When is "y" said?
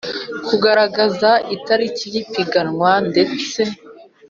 2.13-2.15